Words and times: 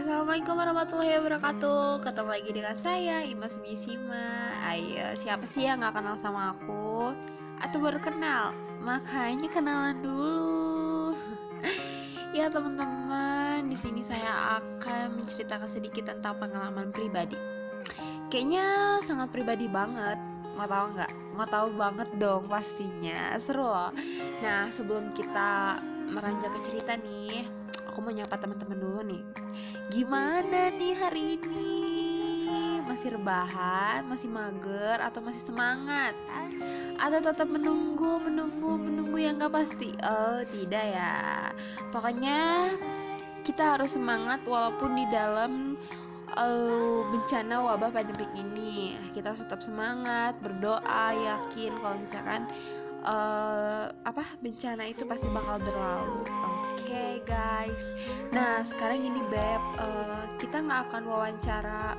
Assalamualaikum 0.00 0.56
warahmatullahi 0.56 1.12
wabarakatuh. 1.20 2.00
Ketemu 2.00 2.30
lagi 2.32 2.50
dengan 2.56 2.76
saya 2.80 3.20
Imas 3.20 3.60
Misima. 3.60 4.48
Ayo 4.64 5.12
siapa 5.12 5.44
sih 5.44 5.68
yang 5.68 5.84
gak 5.84 5.92
kenal 5.92 6.16
sama 6.16 6.56
aku? 6.56 7.12
Atau 7.60 7.84
baru 7.84 8.00
kenal? 8.00 8.56
Makanya 8.80 9.52
kenalan 9.52 10.00
dulu. 10.00 11.12
Ya 12.32 12.48
teman-teman 12.48 13.68
di 13.68 13.76
sini 13.76 14.00
saya 14.00 14.64
akan 14.64 15.20
menceritakan 15.20 15.68
sedikit 15.68 16.08
tentang 16.08 16.40
pengalaman 16.40 16.96
pribadi. 16.96 17.36
Kayaknya 18.32 19.04
sangat 19.04 19.28
pribadi 19.28 19.68
banget. 19.68 20.16
Mau 20.56 20.64
tahu 20.64 20.96
nggak? 20.96 21.12
Mau 21.36 21.44
tahu 21.44 21.76
banget 21.76 22.08
dong 22.16 22.48
pastinya. 22.48 23.36
Seru 23.36 23.68
loh. 23.68 23.92
Nah 24.40 24.72
sebelum 24.72 25.12
kita 25.12 25.76
meranjak 26.08 26.56
ke 26.56 26.60
cerita 26.72 26.96
nih 26.96 27.59
aku 28.00 28.08
mau 28.08 28.16
nyapa 28.16 28.40
teman-teman 28.40 28.80
dulu 28.80 29.00
nih. 29.04 29.22
Gimana 29.92 30.72
nih 30.72 30.94
hari 30.96 31.36
ini? 31.36 31.68
Masih 32.88 33.12
rebahan 33.12 34.08
masih 34.08 34.32
mager 34.32 35.04
atau 35.04 35.20
masih 35.20 35.44
semangat? 35.44 36.16
Atau 36.96 37.20
tetap 37.20 37.44
menunggu 37.44 38.24
menunggu 38.24 38.80
menunggu 38.80 39.20
yang 39.20 39.36
gak 39.36 39.52
pasti? 39.52 39.92
Oh 40.00 40.40
tidak 40.48 40.96
ya. 40.96 41.52
Pokoknya 41.92 42.72
kita 43.44 43.76
harus 43.76 43.92
semangat 43.92 44.40
walaupun 44.48 44.96
di 44.96 45.04
dalam 45.12 45.76
uh, 46.40 47.04
bencana 47.04 47.60
wabah 47.60 47.92
pandemik 47.92 48.32
ini. 48.32 48.96
Kita 49.12 49.36
harus 49.36 49.44
tetap 49.44 49.60
semangat 49.60 50.40
berdoa 50.40 51.12
yakin 51.12 51.76
kalau 51.84 52.00
misalkan 52.00 52.48
uh, 53.04 53.92
apa 54.08 54.24
bencana 54.40 54.88
itu 54.88 55.04
pasti 55.04 55.28
bakal 55.32 55.60
berlalu 55.60 56.24
okay, 56.90 57.22
guys. 57.22 57.84
Nah 58.34 58.66
sekarang 58.66 59.06
ini 59.06 59.22
beb. 59.30 59.62
Uh, 59.78 60.26
kita 60.42 60.58
nggak 60.58 60.90
akan 60.90 61.02
wawancara 61.06 61.94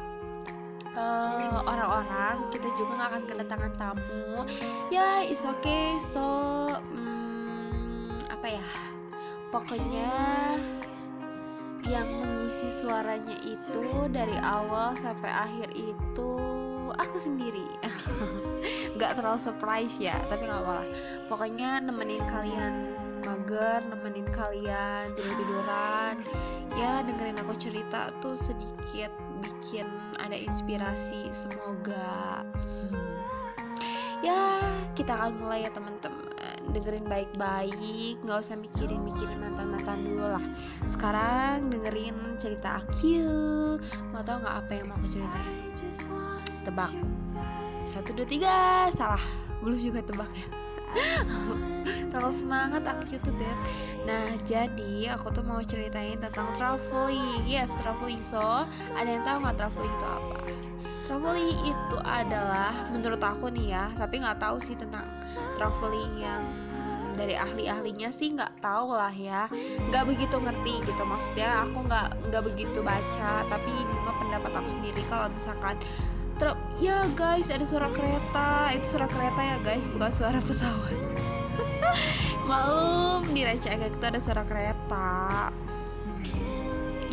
orang 0.91 1.63
orang-orang. 1.63 2.35
Kita 2.51 2.67
juga 2.75 2.91
nggak 2.99 3.09
akan 3.15 3.23
kedatangan 3.23 3.71
tamu. 3.79 4.43
Ya 4.91 5.23
is 5.23 5.39
okay. 5.47 5.95
So 6.11 6.27
hmm, 6.75 8.19
apa 8.27 8.59
ya? 8.59 8.67
Pokoknya 9.47 10.11
yang 11.87 12.07
mengisi 12.07 12.83
suaranya 12.83 13.35
itu 13.47 14.11
dari 14.11 14.35
awal 14.43 14.95
sampai 14.99 15.31
akhir 15.31 15.71
itu 15.71 16.31
aku 16.99 17.17
sendiri. 17.23 17.67
Nggak 18.99 19.17
terlalu 19.17 19.39
surprise 19.39 19.95
ya 19.97 20.19
tapi 20.27 20.45
nggak 20.45 20.61
apa-apa 20.61 20.85
pokoknya 21.31 21.79
nemenin 21.79 22.21
kalian 22.27 23.00
mager 23.23 23.79
nemenin 23.87 24.27
kalian 24.33 25.13
tidur 25.15 25.33
tiduran. 25.37 26.15
Ya 26.73 27.03
dengerin 27.03 27.37
aku 27.41 27.53
cerita 27.59 28.09
tuh 28.23 28.35
sedikit 28.39 29.11
bikin 29.41 29.87
ada 30.17 30.35
inspirasi 30.35 31.29
semoga. 31.35 32.45
Ya 34.21 34.61
kita 34.93 35.17
akan 35.17 35.41
mulai 35.41 35.65
ya 35.65 35.71
teman-teman. 35.73 36.29
Dengerin 36.71 37.09
baik-baik 37.09 38.21
nggak 38.21 38.37
usah 38.47 38.55
mikirin 38.55 39.01
mikirin 39.01 39.41
mantan 39.41 39.73
mantan 39.73 39.99
dulu 40.05 40.27
lah. 40.37 40.45
Sekarang 40.87 41.67
dengerin 41.73 42.37
cerita 42.37 42.79
aku 42.79 43.17
mau 44.13 44.21
tau 44.23 44.39
nggak 44.39 44.55
apa 44.65 44.71
yang 44.71 44.87
mau 44.87 44.97
aku 45.01 45.19
ceritain? 45.19 45.73
Tebak. 46.63 46.93
Satu 47.91 48.13
dua 48.13 48.27
tiga. 48.29 48.87
Salah. 48.95 49.23
Belum 49.61 49.77
juga 49.77 50.01
tebak 50.01 50.31
ya 50.33 50.61
terlalu 52.11 52.35
semangat 52.35 52.83
aku 52.83 53.03
tuh 53.17 53.33
beb 53.35 53.57
nah 54.01 54.27
jadi 54.43 55.15
aku 55.15 55.29
tuh 55.31 55.45
mau 55.45 55.61
ceritain 55.61 56.17
tentang 56.17 56.49
traveling. 56.57 57.45
Yes 57.45 57.69
traveling. 57.79 58.25
So 58.25 58.41
ada 58.97 59.05
yang 59.05 59.21
tahu 59.21 59.37
nggak 59.45 59.57
traveling 59.61 59.93
itu 59.93 60.07
apa? 60.09 60.37
Traveling 61.05 61.59
itu 61.69 61.97
adalah 62.01 62.73
menurut 62.89 63.21
aku 63.21 63.53
nih 63.53 63.77
ya 63.77 63.85
tapi 64.01 64.21
nggak 64.25 64.41
tahu 64.41 64.57
sih 64.57 64.73
tentang 64.73 65.05
traveling 65.55 66.17
yang 66.17 66.41
dari 67.13 67.37
ahli-ahlinya 67.37 68.09
sih 68.09 68.33
nggak 68.33 68.57
tahu 68.65 68.97
lah 68.97 69.13
ya. 69.13 69.45
Nggak 69.93 70.03
begitu 70.09 70.35
ngerti 70.41 70.73
gitu. 70.81 71.03
Maksudnya 71.05 71.49
aku 71.69 71.77
nggak 71.85 72.09
nggak 72.33 72.43
begitu 72.49 72.79
baca 72.81 73.45
tapi 73.45 73.69
ini 73.69 73.95
mah 74.01 74.15
pendapat 74.17 74.51
aku 74.57 74.69
sendiri 74.81 75.01
kalau 75.13 75.29
misalkan 75.29 75.77
Ya 76.81 77.05
guys 77.13 77.53
ada 77.53 77.61
suara 77.61 77.85
kereta. 77.93 78.73
Itu 78.73 78.97
suara 78.97 79.05
kereta 79.05 79.41
ya 79.41 79.57
guys 79.61 79.85
bukan 79.93 80.09
suara 80.09 80.39
pesawat. 80.41 80.97
Malum 82.49 83.29
di 83.29 83.45
Ranca 83.45 83.69
itu 83.77 84.01
ada 84.01 84.17
suara 84.17 84.41
kereta. 84.41 85.53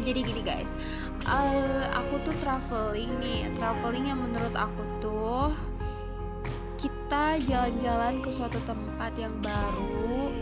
Jadi 0.01 0.21
gini 0.25 0.41
guys. 0.41 0.71
Uh, 1.29 1.85
aku 1.93 2.25
tuh 2.25 2.35
traveling 2.41 3.13
nih. 3.21 3.53
Traveling 3.61 4.09
yang 4.09 4.25
menurut 4.25 4.57
aku 4.57 4.81
tuh 5.05 5.53
kita 6.81 7.37
jalan-jalan 7.45 8.25
ke 8.25 8.31
suatu 8.33 8.57
tempat 8.65 9.13
yang 9.21 9.35
baru 9.45 10.33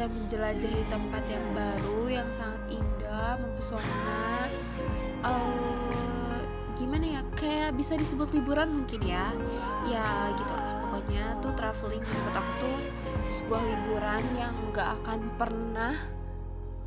kita 0.00 0.16
menjelajahi 0.16 0.82
tempat 0.88 1.22
yang 1.28 1.44
baru 1.52 2.00
yang 2.08 2.28
sangat 2.40 2.80
indah 2.80 3.36
mempesona. 3.36 4.48
Uh, 5.20 5.99
gimana 6.80 7.04
ya 7.04 7.22
kayak 7.36 7.76
bisa 7.76 7.92
disebut 8.00 8.32
liburan 8.32 8.72
mungkin 8.72 9.04
ya. 9.04 9.28
Ya 9.84 10.32
gitu 10.32 10.52
lah 10.56 10.80
pokoknya 10.88 11.24
tuh 11.44 11.52
traveling 11.52 12.00
menurut 12.00 12.34
aku 12.40 12.52
tuh 12.64 12.78
sebuah 13.36 13.62
liburan 13.62 14.24
yang 14.40 14.54
nggak 14.72 14.88
akan 15.00 15.20
pernah 15.36 15.94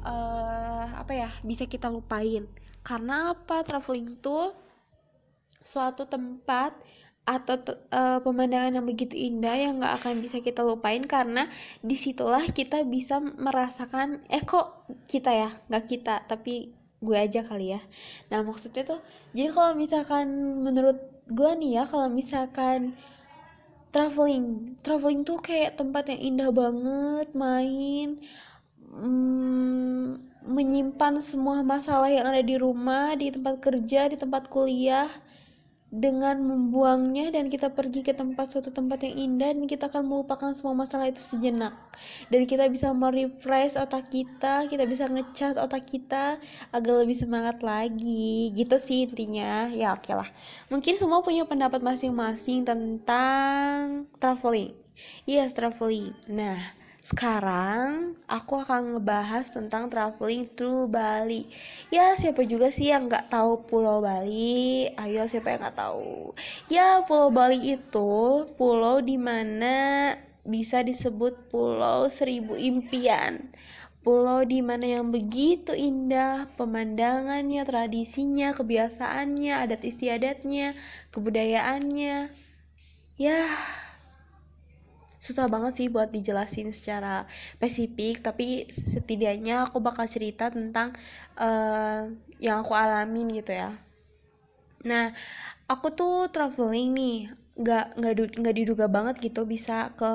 uh, 0.02 0.86
apa 0.98 1.14
ya 1.14 1.30
bisa 1.46 1.70
kita 1.70 1.94
lupain. 1.94 2.50
Karena 2.82 3.32
apa? 3.38 3.62
Traveling 3.64 4.20
tuh 4.20 4.52
suatu 5.64 6.10
tempat 6.10 6.76
atau 7.24 7.56
uh, 7.96 8.20
pemandangan 8.20 8.76
yang 8.76 8.84
begitu 8.84 9.16
indah 9.16 9.56
yang 9.56 9.80
nggak 9.80 10.04
akan 10.04 10.20
bisa 10.20 10.44
kita 10.44 10.60
lupain 10.60 11.08
karena 11.08 11.48
di 11.80 11.96
situlah 11.96 12.44
kita 12.52 12.84
bisa 12.84 13.24
merasakan 13.24 14.26
eh 14.28 14.44
kok 14.44 14.90
kita 15.08 15.32
ya? 15.32 15.50
Nggak 15.72 15.86
kita 15.88 16.28
tapi 16.28 16.83
gue 17.04 17.18
aja 17.20 17.44
kali 17.44 17.76
ya. 17.76 17.82
Nah 18.32 18.40
maksudnya 18.48 18.84
tuh 18.88 19.00
jadi 19.36 19.52
kalau 19.52 19.76
misalkan 19.76 20.26
menurut 20.64 20.98
gue 21.28 21.52
nih 21.60 21.72
ya 21.80 21.84
kalau 21.88 22.08
misalkan 22.08 22.96
traveling 23.94 24.76
traveling 24.82 25.22
tuh 25.22 25.38
kayak 25.38 25.78
tempat 25.78 26.10
yang 26.10 26.22
indah 26.34 26.50
banget 26.50 27.28
main 27.38 28.18
hmm, 28.90 30.18
menyimpan 30.44 31.22
semua 31.22 31.62
masalah 31.62 32.10
yang 32.10 32.26
ada 32.26 32.42
di 32.42 32.58
rumah 32.58 33.14
di 33.14 33.30
tempat 33.30 33.62
kerja 33.62 34.10
di 34.10 34.18
tempat 34.18 34.50
kuliah 34.50 35.08
dengan 35.94 36.42
membuangnya 36.42 37.30
dan 37.30 37.54
kita 37.54 37.70
pergi 37.70 38.02
ke 38.02 38.18
tempat 38.18 38.50
suatu 38.50 38.74
tempat 38.74 39.06
yang 39.06 39.30
indah 39.30 39.54
dan 39.54 39.70
kita 39.70 39.94
akan 39.94 40.10
melupakan 40.10 40.50
semua 40.58 40.74
masalah 40.74 41.14
itu 41.14 41.22
sejenak. 41.22 41.78
Dan 42.34 42.50
kita 42.50 42.66
bisa 42.66 42.90
merefresh 42.98 43.78
otak 43.78 44.10
kita 44.10 44.66
kita 44.66 44.90
bisa 44.90 45.06
ngecas 45.06 45.54
otak 45.54 45.86
kita 45.86 46.42
agar 46.74 46.94
lebih 47.06 47.14
semangat 47.14 47.62
lagi. 47.62 48.50
Gitu 48.58 48.74
sih 48.82 49.06
intinya. 49.06 49.70
Ya 49.70 49.94
oke 49.94 50.10
okay 50.10 50.18
lah 50.18 50.30
mungkin 50.74 50.98
semua 50.98 51.22
punya 51.22 51.46
pendapat 51.46 51.86
masing-masing 51.86 52.66
tentang 52.66 54.10
traveling. 54.18 54.74
Yes 55.30 55.54
traveling. 55.54 56.18
Nah 56.26 56.83
sekarang 57.04 58.16
aku 58.32 58.64
akan 58.64 58.96
ngebahas 58.96 59.52
tentang 59.52 59.92
traveling 59.92 60.48
to 60.56 60.88
Bali. 60.88 61.52
Ya 61.92 62.16
siapa 62.16 62.48
juga 62.48 62.72
sih 62.72 62.96
yang 62.96 63.12
nggak 63.12 63.28
tahu 63.28 63.68
Pulau 63.68 64.00
Bali? 64.00 64.88
Ayo 64.96 65.28
siapa 65.28 65.52
yang 65.52 65.68
nggak 65.68 65.80
tahu? 65.84 66.32
Ya 66.72 67.04
Pulau 67.04 67.28
Bali 67.28 67.76
itu 67.76 68.48
pulau 68.56 69.04
di 69.04 69.20
mana 69.20 70.16
bisa 70.48 70.80
disebut 70.80 71.52
Pulau 71.52 72.08
Seribu 72.08 72.56
Impian. 72.56 73.52
Pulau 74.04 74.44
di 74.44 74.60
mana 74.60 75.00
yang 75.00 75.16
begitu 75.16 75.72
indah 75.72 76.52
pemandangannya, 76.60 77.64
tradisinya, 77.64 78.52
kebiasaannya, 78.52 79.64
adat 79.64 79.80
istiadatnya, 79.88 80.76
kebudayaannya. 81.16 82.28
Ya, 83.16 83.48
susah 85.24 85.46
banget 85.54 85.74
sih 85.80 85.88
buat 85.88 86.10
dijelasin 86.12 86.76
secara 86.76 87.24
spesifik 87.56 88.16
tapi 88.28 88.68
setidaknya 88.92 89.54
aku 89.72 89.78
bakal 89.80 90.06
cerita 90.16 90.52
tentang 90.52 90.92
uh, 91.40 92.12
yang 92.44 92.58
aku 92.64 92.74
alamin 92.76 93.28
gitu 93.40 93.56
ya. 93.56 93.72
Nah 94.84 95.16
aku 95.72 95.88
tuh 95.96 96.28
traveling 96.36 96.90
nih 97.00 97.18
nggak 97.56 97.86
nggak 97.98 98.14
nggak 98.40 98.56
diduga 98.60 98.86
banget 98.96 99.16
gitu 99.26 99.48
bisa 99.48 99.94
ke 100.00 100.12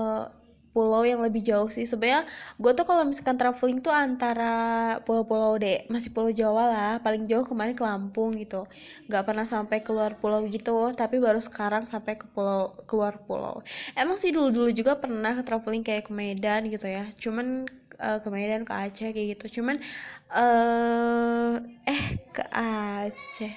pulau 0.79 1.03
yang 1.03 1.19
lebih 1.19 1.43
jauh 1.43 1.67
sih. 1.67 1.91
Sebenarnya 1.91 2.31
gue 2.63 2.73
tuh 2.79 2.87
kalau 2.87 3.03
misalkan 3.03 3.35
traveling 3.35 3.83
tuh 3.83 3.91
antara 3.91 4.55
pulau-pulau 5.03 5.59
deh 5.59 5.83
masih 5.91 6.15
pulau 6.15 6.31
Jawa 6.31 6.65
lah. 6.71 6.93
Paling 7.03 7.27
jauh 7.27 7.43
kemarin 7.43 7.75
ke 7.75 7.83
Lampung 7.83 8.39
gitu. 8.39 8.71
Nggak 9.11 9.27
pernah 9.27 9.43
sampai 9.43 9.83
keluar 9.83 10.15
pulau 10.23 10.47
gitu 10.47 10.95
tapi 10.95 11.19
baru 11.19 11.43
sekarang 11.43 11.91
sampai 11.91 12.15
ke 12.15 12.31
pulau 12.31 12.79
keluar 12.87 13.19
pulau. 13.27 13.67
Emang 13.99 14.15
sih 14.15 14.31
dulu-dulu 14.31 14.71
juga 14.71 14.95
pernah 15.03 15.35
traveling 15.43 15.83
kayak 15.83 16.07
ke 16.07 16.13
Medan 16.15 16.71
gitu 16.71 16.87
ya. 16.87 17.11
Cuman 17.19 17.67
uh, 17.99 18.19
ke 18.23 18.29
Medan 18.31 18.63
ke 18.63 18.71
Aceh 18.71 19.11
kayak 19.11 19.29
gitu. 19.35 19.59
Cuman 19.59 19.83
uh, 20.31 21.59
eh 21.83 22.23
ke 22.31 22.45
Aceh. 22.55 23.53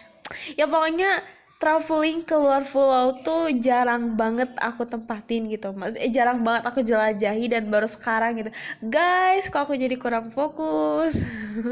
Ya 0.57 0.65
pokoknya 0.65 1.21
traveling 1.61 2.25
ke 2.25 2.33
luar 2.33 2.65
pulau 2.65 3.21
tuh 3.21 3.53
jarang 3.61 4.17
banget 4.17 4.49
aku 4.57 4.81
tempatin 4.89 5.45
gitu. 5.45 5.69
Mas 5.77 5.93
eh, 5.93 6.09
jarang 6.09 6.41
banget 6.41 6.65
aku 6.65 6.81
jelajahi 6.81 7.45
dan 7.53 7.69
baru 7.69 7.85
sekarang 7.85 8.41
gitu. 8.41 8.49
Guys 8.81 9.45
kok 9.53 9.69
aku 9.69 9.77
jadi 9.77 9.93
kurang 10.01 10.33
fokus? 10.33 11.13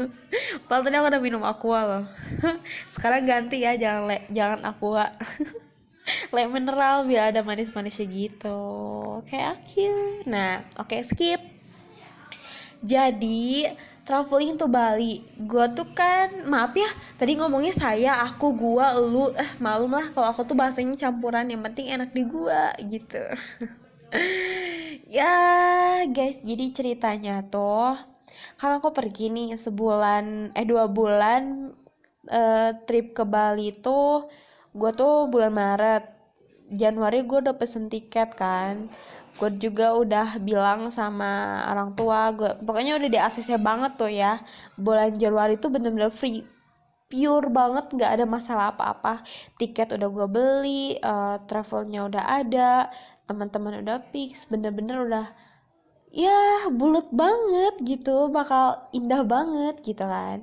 Padahal 0.70 0.86
tadi 0.86 0.94
aku 0.94 1.06
udah 1.10 1.22
minum 1.22 1.42
aqua 1.42 1.80
loh. 1.82 2.04
Sekarang 2.94 3.26
ganti 3.26 3.66
ya 3.66 3.74
jangan 3.74 4.06
le 4.06 4.18
jangan 4.30 4.62
aqua. 4.62 5.10
Le 6.34 6.42
mineral 6.50 7.06
biar 7.06 7.30
ada 7.30 7.42
manis-manisnya 7.42 8.06
gitu. 8.10 8.62
Kayak 9.30 9.62
aku 9.62 9.90
nah 10.26 10.66
oke 10.78 10.90
okay, 10.90 11.06
skip. 11.06 11.38
Jadi 12.82 13.68
traveling 14.10 14.58
to 14.58 14.66
Bali. 14.66 15.22
Gue 15.38 15.70
tuh 15.70 15.86
kan 15.94 16.42
maaf 16.50 16.74
ya 16.74 16.90
tadi 17.14 17.38
ngomongnya 17.38 17.70
saya 17.78 18.26
aku 18.26 18.50
gua 18.58 18.90
lu 18.98 19.30
eh 19.38 19.54
malum 19.62 19.94
lah 19.94 20.10
kalau 20.10 20.34
aku 20.34 20.42
tuh 20.42 20.58
bahasanya 20.58 20.98
campuran 20.98 21.46
yang 21.46 21.62
penting 21.62 21.94
enak 21.94 22.10
di 22.10 22.26
gua 22.26 22.74
gitu. 22.82 23.22
Ya 25.06 26.02
guys 26.10 26.42
jadi 26.42 26.74
ceritanya 26.74 27.46
tuh 27.46 27.94
kalau 28.58 28.82
aku 28.82 28.90
pergi 28.90 29.30
nih 29.30 29.54
sebulan 29.54 30.54
eh 30.58 30.66
dua 30.66 30.90
bulan 30.90 31.70
uh, 32.26 32.70
trip 32.90 33.14
ke 33.14 33.22
Bali 33.22 33.70
tuh 33.78 34.26
gue 34.74 34.90
tuh 34.94 35.30
bulan 35.30 35.54
Maret 35.54 36.04
Januari 36.70 37.26
gue 37.26 37.38
udah 37.42 37.58
pesen 37.58 37.90
tiket 37.90 38.34
kan 38.38 38.90
gue 39.38 39.50
juga 39.60 39.94
udah 39.94 40.40
bilang 40.42 40.90
sama 40.90 41.62
orang 41.70 41.94
tua 41.94 42.34
gue 42.34 42.50
pokoknya 42.64 42.98
udah 42.98 43.08
di 43.10 43.18
ACC 43.18 43.48
banget 43.60 43.92
tuh 44.00 44.10
ya. 44.10 44.42
Bulan 44.74 45.14
Januari 45.16 45.60
itu 45.60 45.68
bener-bener 45.70 46.10
free 46.10 46.42
pure 47.10 47.50
banget 47.50 47.90
nggak 47.94 48.10
ada 48.18 48.24
masalah 48.26 48.74
apa-apa. 48.74 49.22
Tiket 49.60 49.94
udah 49.98 50.08
gue 50.08 50.26
beli 50.30 50.84
uh, 51.02 51.42
travelnya 51.46 52.06
udah 52.08 52.24
ada 52.42 52.70
teman-teman 53.30 53.86
udah 53.86 54.02
fix 54.10 54.50
bener-bener 54.50 55.06
udah 55.06 55.26
ya 56.10 56.66
bulat 56.74 57.06
banget 57.14 57.78
gitu 57.86 58.26
bakal 58.26 58.82
indah 58.90 59.22
banget 59.22 59.78
gitu 59.86 60.02
kan 60.02 60.42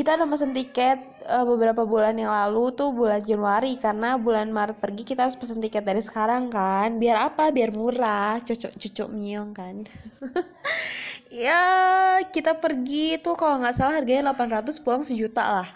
kita 0.00 0.16
udah 0.16 0.32
pesen 0.32 0.56
tiket 0.56 0.96
uh, 1.28 1.44
beberapa 1.44 1.84
bulan 1.84 2.16
yang 2.16 2.32
lalu 2.32 2.72
tuh 2.72 2.88
bulan 2.88 3.20
Januari 3.20 3.76
karena 3.76 4.16
bulan 4.16 4.48
Maret 4.48 4.80
pergi 4.80 5.04
kita 5.04 5.28
harus 5.28 5.36
pesen 5.36 5.60
tiket 5.60 5.84
dari 5.84 6.00
sekarang 6.00 6.48
kan. 6.48 6.96
Biar 6.96 7.28
apa? 7.28 7.52
Biar 7.52 7.68
murah 7.76 8.40
cocok 8.40 8.80
cocok 8.80 9.08
miong 9.12 9.52
kan. 9.52 9.84
Ya 11.30 11.62
kita 12.34 12.58
pergi 12.58 13.14
tuh 13.22 13.38
kalau 13.38 13.62
nggak 13.62 13.78
salah 13.78 14.02
harganya 14.02 14.34
800 14.34 14.82
pulang 14.82 15.06
sejuta 15.06 15.38
lah. 15.62 15.68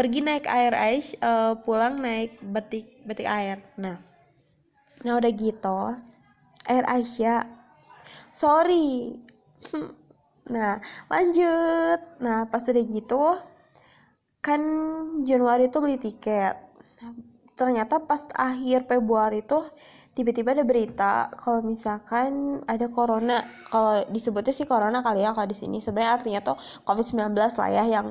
Pergi 0.00 0.24
naik 0.24 0.48
air 0.48 0.72
ice 0.96 1.12
uh, 1.20 1.58
pulang 1.60 2.00
naik 2.00 2.40
batik 2.40 3.04
batik 3.04 3.28
air. 3.28 3.60
Nah 3.76 4.00
nah 5.04 5.20
udah 5.20 5.32
gitu 5.34 5.98
air 6.70 6.84
Aisyah 6.86 7.42
sorry. 8.30 9.18
Nah 10.44 10.76
lanjut. 11.08 12.00
Nah 12.20 12.44
pas 12.48 12.60
udah 12.68 12.84
gitu 12.84 13.40
kan 14.44 14.60
Januari 15.24 15.72
itu 15.72 15.80
beli 15.80 15.96
tiket 15.96 16.52
ternyata 17.56 18.02
pas 18.04 18.20
akhir 18.36 18.84
Februari 18.84 19.40
itu 19.40 19.64
tiba-tiba 20.12 20.52
ada 20.52 20.62
berita 20.66 21.32
kalau 21.40 21.64
misalkan 21.64 22.60
ada 22.68 22.86
corona 22.92 23.48
kalau 23.72 24.04
disebutnya 24.12 24.52
sih 24.52 24.68
corona 24.68 25.00
kali 25.00 25.24
ya 25.24 25.32
kalau 25.32 25.48
di 25.48 25.56
sini 25.56 25.80
sebenarnya 25.80 26.12
artinya 26.20 26.40
tuh 26.44 26.56
COVID-19 26.86 27.34
lah 27.34 27.68
ya 27.72 27.84
yang 27.88 28.06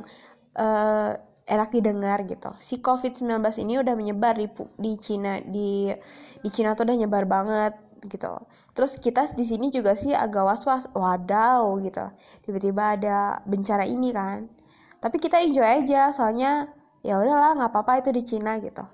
uh, 0.57 1.11
enak 1.43 1.69
didengar 1.75 2.23
gitu. 2.23 2.51
Si 2.59 2.79
COVID-19 2.79 3.43
ini 3.63 3.83
udah 3.83 3.95
menyebar 3.99 4.35
di 4.39 4.47
di 4.79 4.95
Cina 4.99 5.43
di 5.43 5.91
di 6.39 6.49
Cina 6.51 6.75
tuh 6.75 6.87
udah 6.87 6.97
nyebar 7.03 7.23
banget 7.27 7.75
gitu. 8.07 8.31
Terus 8.75 8.95
kita 8.99 9.27
di 9.35 9.43
sini 9.47 9.69
juga 9.71 9.95
sih 9.95 10.15
agak 10.15 10.43
was-was, 10.43 10.87
wadaw 10.95 11.79
gitu. 11.83 12.03
Tiba-tiba 12.47 12.99
ada 12.99 13.17
bencana 13.47 13.83
ini 13.87 14.11
kan 14.15 14.47
tapi 15.03 15.19
kita 15.19 15.43
enjoy 15.43 15.67
aja 15.83 16.15
soalnya 16.15 16.71
ya 17.03 17.19
udahlah 17.19 17.59
nggak 17.59 17.71
apa-apa 17.75 17.99
itu 17.99 18.09
di 18.15 18.23
Cina 18.23 18.55
gitu. 18.63 18.87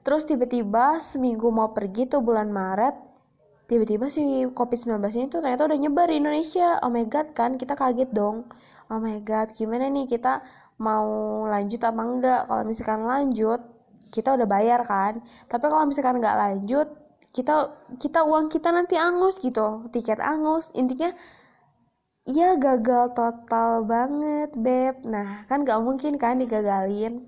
Terus 0.00 0.24
tiba-tiba 0.24 0.96
seminggu 0.96 1.52
mau 1.52 1.76
pergi 1.76 2.08
tuh 2.08 2.24
bulan 2.24 2.48
Maret 2.48 2.96
tiba-tiba 3.68 4.08
si 4.10 4.48
COVID-19 4.50 4.98
ini 5.14 5.26
tuh 5.30 5.44
ternyata 5.44 5.68
udah 5.68 5.78
nyebar 5.78 6.08
di 6.08 6.16
Indonesia. 6.18 6.80
Oh 6.80 6.88
my 6.88 7.04
god 7.06 7.36
kan? 7.36 7.60
Kita 7.60 7.76
kaget 7.76 8.10
dong. 8.16 8.48
Oh 8.88 8.98
my 8.98 9.20
god 9.20 9.52
gimana 9.52 9.86
nih? 9.92 10.08
Kita 10.08 10.40
mau 10.80 11.44
lanjut 11.44 11.78
apa 11.84 12.02
enggak? 12.02 12.40
Kalau 12.48 12.62
misalkan 12.64 13.04
lanjut 13.04 13.60
kita 14.10 14.34
udah 14.40 14.48
bayar 14.48 14.80
kan? 14.88 15.20
Tapi 15.46 15.64
kalau 15.68 15.84
misalkan 15.84 16.18
nggak 16.18 16.36
lanjut 16.40 16.88
kita 17.30 17.70
kita 18.02 18.26
uang 18.26 18.48
kita 18.50 18.72
nanti 18.72 18.96
angus 18.96 19.36
gitu. 19.36 19.84
Tiket 19.92 20.18
angus. 20.24 20.72
Intinya 20.72 21.12
Iya 22.28 22.60
gagal 22.60 23.16
total 23.16 23.84
banget 23.88 24.52
beb. 24.52 25.00
Nah 25.08 25.48
kan 25.48 25.64
gak 25.64 25.80
mungkin 25.80 26.20
kan 26.20 26.36
digagalin. 26.36 27.24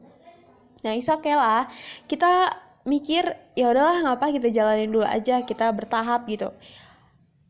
Nah 0.85 0.93
is 0.93 1.09
okay 1.09 1.33
lah. 1.33 1.71
Kita 2.05 2.53
mikir 2.85 3.25
ya 3.57 3.73
udahlah 3.73 4.05
ngapa 4.05 4.35
kita 4.35 4.51
jalanin 4.51 4.91
dulu 4.91 5.07
aja 5.07 5.41
Kita 5.49 5.73
bertahap 5.73 6.29
gitu. 6.29 6.53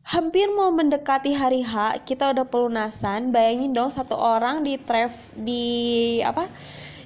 Hampir 0.03 0.51
mau 0.51 0.67
mendekati 0.67 1.31
hari 1.31 1.63
H 1.63 2.03
Kita 2.07 2.31
udah 2.31 2.47
pelunasan. 2.47 3.35
Bayangin 3.35 3.75
dong 3.75 3.91
satu 3.91 4.15
orang 4.15 4.63
di 4.63 4.79
trip 4.79 5.11
Di 5.35 5.63
apa 6.23 6.47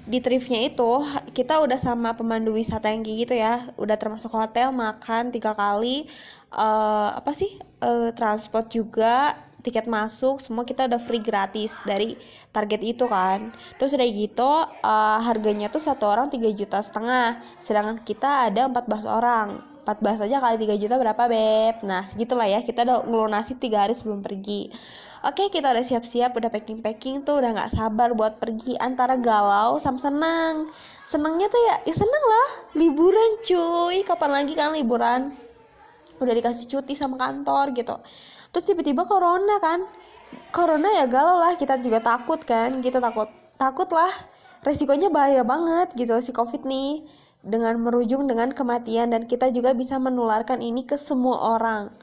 di 0.07 0.24
tripnya 0.24 0.72
itu 0.72 1.04
kita 1.36 1.60
udah 1.60 1.75
sama 1.75 2.16
pemandu 2.16 2.56
wisata 2.56 2.88
yang 2.88 3.04
gitu 3.04 3.36
ya. 3.36 3.75
Udah 3.75 4.00
termasuk 4.00 4.31
hotel 4.31 4.72
makan 4.72 5.36
tiga 5.36 5.51
kali. 5.51 6.07
Uh, 6.48 7.12
apa 7.19 7.36
sih? 7.36 7.60
Uh, 7.84 8.16
transport 8.16 8.72
juga 8.72 9.36
tiket 9.68 9.84
masuk 9.92 10.40
semua 10.40 10.64
kita 10.64 10.88
udah 10.88 10.96
free 11.04 11.19
gratis 11.19 11.75
dari 11.84 12.16
target 12.56 12.80
itu 12.80 13.04
kan. 13.12 13.52
Terus 13.75 13.92
udah 14.00 14.08
gitu 14.08 14.52
uh, 14.64 15.19
harganya 15.19 15.68
tuh 15.68 15.84
satu 15.84 16.08
orang 16.08 16.31
tiga 16.31 16.48
juta 16.56 16.80
setengah 16.80 17.44
sedangkan 17.60 18.00
kita 18.08 18.48
ada 18.48 18.72
14 18.72 19.04
orang. 19.04 19.60
14 19.84 20.28
aja 20.28 20.44
kali 20.44 20.56
3 20.68 20.84
juta 20.84 20.96
berapa 21.00 21.24
beb? 21.28 21.75
Nah 21.84 22.08
segitulah 22.08 22.48
ya 22.48 22.64
kita 22.64 22.88
udah 22.88 23.04
ngelunasi 23.08 23.60
tiga 23.60 23.84
hari 23.84 23.96
sebelum 23.96 24.24
pergi. 24.24 24.72
Oke 25.28 25.52
kita 25.52 25.75
udah 25.75 25.84
siap-siap 25.84 26.31
udah 26.36 26.52
packing-packing 26.52 27.28
tuh 27.28 27.44
udah 27.44 27.52
nggak 27.56 27.72
sabar 27.75 28.12
buat 28.16 28.40
pergi 28.40 28.80
antara 28.80 29.20
galau 29.20 29.80
sama 29.84 30.00
senang. 30.00 30.72
Senangnya 31.08 31.48
tuh 31.52 31.60
ya 31.60 31.75
ya 31.88 31.96
seneng 31.96 32.24
lah 32.24 32.50
liburan 32.75 33.32
cuy. 33.44 34.03
Kapan 34.08 34.32
lagi 34.32 34.53
kan 34.56 34.75
liburan? 34.75 35.36
Udah 36.20 36.34
dikasih 36.36 36.68
cuti 36.68 36.96
sama 36.96 37.15
kantor 37.15 37.72
gitu 37.75 37.96
terus 38.58 38.74
tiba-tiba 38.74 39.06
corona 39.06 39.62
kan? 39.62 39.86
Corona 40.50 40.90
ya 40.90 41.06
galau 41.06 41.38
lah 41.38 41.54
kita 41.62 41.78
juga 41.78 42.02
takut 42.02 42.42
kan? 42.42 42.82
Kita 42.82 42.98
takut 42.98 43.30
takut 43.54 43.86
lah 43.94 44.10
resikonya 44.66 45.14
bahaya 45.14 45.46
banget 45.46 45.94
gitu 45.94 46.18
si 46.26 46.34
covid 46.34 46.66
nih. 46.66 47.06
Dengan 47.46 47.78
merujung 47.78 48.26
dengan 48.26 48.50
kematian 48.50 49.14
dan 49.14 49.30
kita 49.30 49.54
juga 49.54 49.78
bisa 49.78 50.02
menularkan 50.02 50.66
ini 50.66 50.90
ke 50.90 50.98
semua 50.98 51.54
orang. 51.54 51.94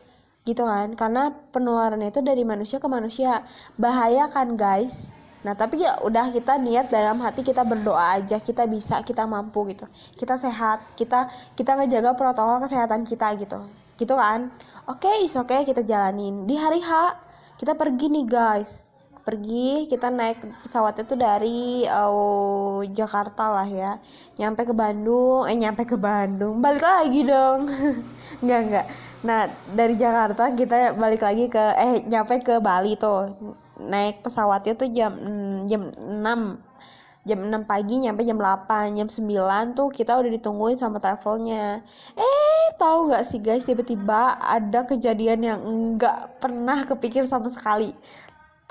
Gitu 0.46 0.62
kan? 0.62 0.94
Karena 0.94 1.34
penularannya 1.50 2.14
itu 2.14 2.22
dari 2.22 2.46
manusia 2.46 2.78
ke 2.78 2.86
manusia. 2.86 3.42
Bahaya 3.74 4.30
kan 4.30 4.54
guys? 4.54 4.94
Nah 5.42 5.58
tapi 5.58 5.82
ya 5.82 5.98
udah 6.06 6.30
kita 6.30 6.54
niat 6.54 6.86
dalam 6.86 7.18
hati 7.18 7.42
kita 7.42 7.66
berdoa 7.66 8.22
aja. 8.22 8.38
Kita 8.38 8.62
bisa 8.70 9.02
kita 9.02 9.26
mampu 9.26 9.74
gitu. 9.74 9.90
Kita 10.14 10.38
sehat 10.38 10.86
kita 10.94 11.34
kita 11.58 11.82
ngejaga 11.82 12.14
protokol 12.14 12.62
kesehatan 12.62 13.02
kita 13.02 13.34
gitu 13.42 13.83
gitu 13.98 14.14
kan? 14.18 14.50
Oke 14.84 15.08
okay, 15.08 15.24
is 15.24 15.34
oke 15.38 15.48
okay, 15.48 15.64
kita 15.64 15.82
jalanin. 15.86 16.44
Di 16.44 16.58
hari 16.58 16.82
H 16.82 17.16
kita 17.56 17.78
pergi 17.78 18.10
nih 18.10 18.26
guys. 18.26 18.92
Pergi 19.24 19.88
kita 19.88 20.12
naik 20.12 20.44
pesawatnya 20.68 21.04
tuh 21.08 21.16
dari 21.16 21.88
uh, 21.88 22.84
Jakarta 22.92 23.48
lah 23.48 23.64
ya. 23.64 23.96
Nyampe 24.36 24.68
ke 24.68 24.74
Bandung 24.76 25.48
eh 25.48 25.56
nyampe 25.56 25.88
ke 25.88 25.96
Bandung. 25.96 26.60
Balik 26.60 26.84
lagi 26.84 27.20
dong. 27.24 27.60
Nggak 28.44 28.60
nggak. 28.68 28.86
Nah 29.24 29.48
dari 29.72 29.96
Jakarta 29.96 30.52
kita 30.52 30.92
balik 30.92 31.24
lagi 31.24 31.48
ke 31.48 31.64
eh 31.80 32.04
nyampe 32.04 32.44
ke 32.44 32.60
Bali 32.60 33.00
tuh. 33.00 33.32
Naik 33.80 34.20
pesawatnya 34.20 34.76
tuh 34.76 34.92
jam 34.92 35.16
jam 35.64 35.88
6 35.96 36.73
jam 37.24 37.40
6 37.40 37.64
pagi 37.64 38.04
nyampe 38.04 38.20
jam 38.20 38.36
8 38.36 39.00
jam 39.00 39.08
9 39.08 39.72
tuh 39.72 39.88
kita 39.88 40.12
udah 40.20 40.30
ditungguin 40.36 40.76
sama 40.76 41.00
travelnya. 41.00 41.80
Eh 42.16 42.66
tahu 42.76 43.08
nggak 43.08 43.24
sih 43.24 43.40
guys 43.40 43.64
tiba-tiba 43.64 44.36
ada 44.40 44.84
kejadian 44.84 45.40
yang 45.40 45.60
nggak 45.96 46.40
pernah 46.44 46.84
kepikir 46.84 47.24
sama 47.24 47.48
sekali. 47.48 47.96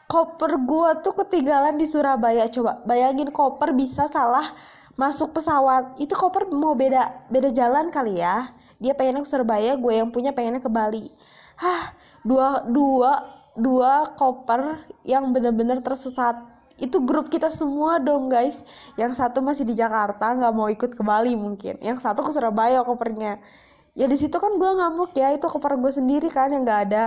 Koper 0.06 0.62
gua 0.62 1.02
tuh 1.02 1.18
ketinggalan 1.18 1.82
di 1.82 1.90
Surabaya 1.90 2.46
coba 2.46 2.78
bayangin 2.86 3.34
koper 3.34 3.74
bisa 3.74 4.06
salah 4.14 4.54
masuk 4.94 5.34
pesawat. 5.34 5.98
Itu 5.98 6.14
koper 6.14 6.46
mau 6.54 6.78
beda 6.78 7.26
beda 7.34 7.50
jalan 7.50 7.90
kali 7.90 8.22
ya. 8.22 8.54
Dia 8.78 8.94
pengennya 8.94 9.26
ke 9.26 9.30
Surabaya 9.32 9.74
gue 9.80 9.94
yang 9.96 10.12
punya 10.14 10.36
pengennya 10.36 10.62
ke 10.62 10.70
Bali. 10.70 11.10
Hah 11.58 11.96
dua 12.22 12.68
dua 12.70 13.12
dua 13.58 14.14
koper 14.14 14.86
yang 15.08 15.34
bener-bener 15.34 15.82
tersesat 15.82 16.53
itu 16.82 16.98
grup 17.06 17.30
kita 17.30 17.54
semua 17.54 18.02
dong 18.02 18.28
guys. 18.28 18.58
Yang 18.98 19.22
satu 19.22 19.46
masih 19.46 19.64
di 19.68 19.78
Jakarta 19.78 20.34
nggak 20.34 20.54
mau 20.54 20.68
ikut 20.70 20.92
ke 20.98 21.04
Bali 21.06 21.38
mungkin. 21.38 21.78
Yang 21.80 22.02
satu 22.02 22.26
ke 22.26 22.32
Surabaya 22.34 22.82
kopernya. 22.82 23.38
Ya 23.94 24.10
di 24.10 24.18
situ 24.18 24.34
kan 24.42 24.58
gue 24.58 24.72
ngamuk 24.74 25.14
ya. 25.14 25.34
Itu 25.38 25.46
koper 25.50 25.78
gue 25.78 25.94
sendiri 25.94 26.34
kan 26.34 26.50
yang 26.50 26.66
nggak 26.66 26.82
ada. 26.90 27.04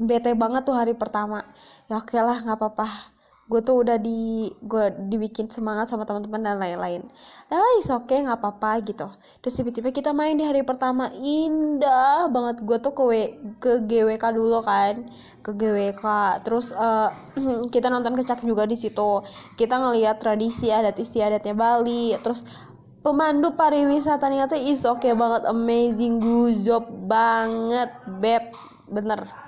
Bete 0.00 0.32
banget 0.32 0.64
tuh 0.64 0.72
hari 0.72 0.96
pertama. 0.96 1.44
Ya 1.86 2.00
oke 2.00 2.16
lah 2.16 2.40
nggak 2.40 2.56
apa-apa 2.56 3.11
gue 3.52 3.60
tuh 3.60 3.84
udah 3.84 4.00
di 4.00 4.48
gue 4.64 4.84
dibikin 5.12 5.44
semangat 5.52 5.92
sama 5.92 6.08
teman-teman 6.08 6.40
dan 6.40 6.56
lain-lain. 6.56 7.04
Nah 7.52 7.60
is 7.76 7.92
oke 7.92 8.08
okay, 8.08 8.24
nggak 8.24 8.40
apa-apa 8.40 8.80
gitu. 8.80 9.12
Terus 9.44 9.60
tiba-tiba 9.60 9.92
kita 9.92 10.16
main 10.16 10.40
di 10.40 10.44
hari 10.48 10.64
pertama. 10.64 11.12
Indah 11.20 12.32
banget. 12.32 12.64
Gue 12.64 12.80
tuh 12.80 12.96
ke 12.96 13.02
w, 13.04 13.12
ke 13.60 13.84
GWK 13.84 14.24
dulu 14.32 14.64
kan. 14.64 15.04
Ke 15.44 15.52
GWK 15.52 16.04
terus 16.48 16.72
uh, 16.72 17.12
kita 17.74 17.92
nonton 17.92 18.16
kecak 18.16 18.40
juga 18.40 18.64
di 18.64 18.80
situ. 18.80 19.20
Kita 19.60 19.76
ngelihat 19.76 20.16
tradisi 20.16 20.72
adat 20.72 20.96
istiadatnya 20.96 21.52
Bali. 21.52 22.16
Terus 22.24 22.40
pemandu 23.04 23.52
pariwisata 23.52 24.32
nih 24.32 24.48
is 24.64 24.88
oke 24.88 25.04
okay 25.04 25.12
banget. 25.12 25.44
Amazing. 25.44 26.24
Good 26.24 26.64
job 26.64 26.88
banget 26.88 27.92
beb. 28.16 28.48
Bener 28.88 29.41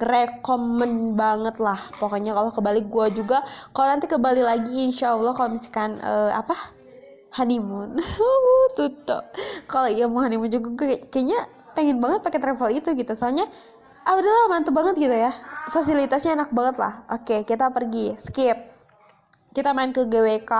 rekomen 0.00 1.18
banget 1.18 1.58
lah. 1.58 1.78
Pokoknya 1.98 2.34
kalau 2.34 2.50
ke 2.54 2.60
Bali 2.62 2.82
gue 2.86 3.06
juga 3.14 3.42
kalau 3.74 3.86
nanti 3.90 4.06
ke 4.06 4.16
Bali 4.16 4.42
lagi 4.42 4.70
insya 4.88 5.14
Allah 5.14 5.34
kalau 5.34 5.54
misalkan 5.54 5.98
uh, 6.00 6.32
apa? 6.32 6.54
Honeymoon. 7.34 8.00
Tutup 8.78 9.24
kalau 9.68 9.88
iya 9.90 10.08
mau 10.08 10.24
honeymoon 10.24 10.48
juga 10.48 10.68
gue 10.74 11.06
kayaknya 11.12 11.46
pengen 11.76 12.00
banget 12.02 12.24
pakai 12.24 12.40
travel 12.40 12.70
itu 12.72 12.88
gitu. 12.94 13.12
Soalnya 13.14 13.46
ah 14.08 14.14
udahlah 14.16 14.48
mantep 14.50 14.72
banget 14.72 14.94
gitu 14.96 15.14
ya. 15.14 15.34
Fasilitasnya 15.70 16.38
enak 16.38 16.50
banget 16.54 16.80
lah. 16.80 17.04
Oke 17.12 17.44
kita 17.44 17.68
pergi. 17.68 18.16
Skip. 18.22 18.58
Kita 19.52 19.74
main 19.74 19.90
ke 19.90 20.04
GWK 20.06 20.52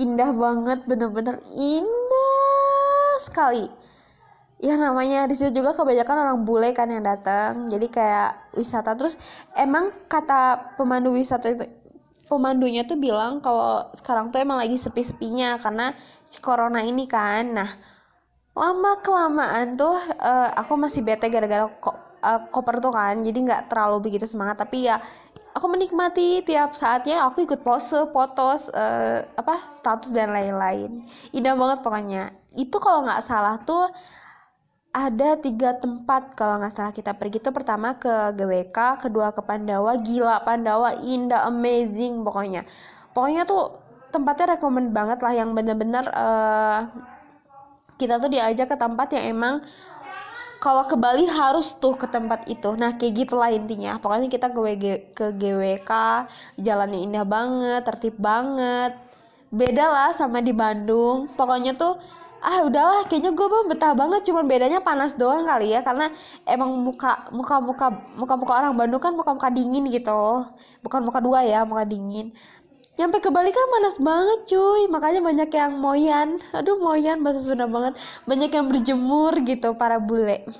indah 0.00 0.30
banget 0.32 0.86
bener-bener 0.88 1.42
indah 1.52 3.20
sekali 3.20 3.79
ya 4.60 4.76
namanya 4.76 5.24
di 5.24 5.34
situ 5.34 5.64
juga 5.64 5.72
kebanyakan 5.72 6.16
orang 6.28 6.38
bule 6.44 6.70
kan 6.76 6.92
yang 6.92 7.04
datang. 7.04 7.66
Jadi 7.72 7.88
kayak 7.88 8.52
wisata. 8.54 8.92
Terus 8.94 9.16
emang 9.56 9.90
kata 10.06 10.76
pemandu 10.76 11.16
wisata 11.16 11.48
itu 11.56 11.64
pemandunya 12.28 12.86
tuh 12.86 13.00
bilang 13.00 13.42
kalau 13.42 13.90
sekarang 13.96 14.30
tuh 14.30 14.38
emang 14.38 14.60
lagi 14.60 14.78
sepi-sepinya 14.78 15.58
karena 15.58 15.96
si 16.22 16.38
corona 16.38 16.84
ini 16.84 17.08
kan. 17.08 17.56
Nah 17.56 17.70
lama 18.54 19.00
kelamaan 19.00 19.80
tuh 19.80 19.96
uh, 20.20 20.48
aku 20.54 20.76
masih 20.76 21.00
bete 21.00 21.26
gara-gara 21.32 21.66
ko 21.80 21.96
uh, 22.20 22.40
koper 22.52 22.78
tuh 22.84 22.92
kan. 22.92 23.24
Jadi 23.24 23.38
nggak 23.48 23.72
terlalu 23.72 24.12
begitu 24.12 24.28
semangat. 24.28 24.60
Tapi 24.60 24.92
ya 24.92 25.00
aku 25.56 25.66
menikmati 25.72 26.44
tiap 26.44 26.76
saatnya. 26.76 27.24
Aku 27.32 27.48
ikut 27.48 27.64
pose 27.64 27.96
fotos 28.12 28.68
uh, 28.76 29.24
apa 29.40 29.56
status 29.80 30.12
dan 30.12 30.36
lain-lain. 30.36 31.08
Indah 31.32 31.56
banget 31.56 31.80
pokoknya. 31.80 32.22
Itu 32.54 32.76
kalau 32.76 33.08
nggak 33.08 33.24
salah 33.24 33.56
tuh 33.64 33.88
ada 34.90 35.38
tiga 35.38 35.78
tempat 35.78 36.34
kalau 36.34 36.58
nggak 36.58 36.74
salah 36.74 36.90
kita 36.90 37.14
pergi 37.14 37.38
itu 37.38 37.54
pertama 37.54 37.94
ke 37.94 38.34
GWK 38.34 39.06
kedua 39.06 39.30
ke 39.30 39.38
Pandawa. 39.38 39.94
Gila 40.02 40.42
Pandawa 40.42 40.98
indah 40.98 41.46
amazing 41.46 42.26
pokoknya. 42.26 42.66
Pokoknya 43.14 43.46
tuh 43.46 43.78
tempatnya 44.10 44.58
rekomend 44.58 44.90
banget 44.90 45.22
lah 45.22 45.30
yang 45.30 45.54
bener-bener 45.54 46.02
uh, 46.10 46.90
kita 47.94 48.18
tuh 48.18 48.30
diajak 48.34 48.66
ke 48.66 48.76
tempat 48.80 49.14
yang 49.14 49.38
emang 49.38 49.54
kalau 50.58 50.82
ke 50.84 50.98
Bali 50.98 51.24
harus 51.30 51.72
tuh 51.78 51.94
ke 51.94 52.10
tempat 52.10 52.50
itu. 52.50 52.74
Nah 52.74 52.98
kayak 52.98 53.14
gitu 53.24 53.38
lah 53.38 53.54
intinya. 53.54 54.02
Pokoknya 54.02 54.26
kita 54.26 54.50
ke, 54.50 54.58
WG, 54.58 54.86
ke 55.14 55.26
GWK 55.38 55.90
jalannya 56.58 57.00
indah 57.06 57.24
banget 57.24 57.86
tertib 57.86 58.18
banget. 58.18 58.98
Beda 59.54 59.86
lah 59.86 60.10
sama 60.18 60.42
di 60.42 60.50
Bandung. 60.50 61.30
Pokoknya 61.38 61.78
tuh 61.78 61.96
ah 62.40 62.64
udahlah 62.64 63.04
kayaknya 63.08 63.32
gue 63.36 63.46
mah 63.46 63.64
betah 63.68 63.92
banget 63.92 64.20
cuman 64.28 64.44
bedanya 64.48 64.80
panas 64.80 65.12
doang 65.12 65.44
kali 65.44 65.76
ya 65.76 65.80
karena 65.84 66.08
emang 66.48 66.72
muka 66.72 67.28
muka 67.28 67.56
muka 67.60 67.86
muka 68.16 68.34
muka 68.40 68.52
orang 68.56 68.72
Bandung 68.80 69.02
kan 69.04 69.12
muka 69.12 69.30
muka 69.36 69.48
dingin 69.52 69.84
gitu. 69.92 70.48
Bukan 70.80 71.00
muka 71.04 71.20
dua 71.20 71.44
ya 71.44 71.60
muka 71.68 71.84
dingin. 71.84 72.32
Nyampe 72.98 73.20
ke 73.24 73.28
Bali 73.32 73.48
kan 73.52 73.66
panas 73.72 73.96
banget 74.00 74.40
cuy. 74.50 74.82
Makanya 74.88 75.20
banyak 75.24 75.50
yang 75.52 75.72
moyan. 75.80 76.28
Aduh 76.56 76.76
moyan 76.80 77.24
bahasa 77.24 77.40
Sunda 77.44 77.64
banget. 77.68 77.96
Banyak 78.28 78.50
yang 78.52 78.66
berjemur 78.68 79.32
gitu 79.44 79.76
para 79.76 79.96
bule 80.00 80.44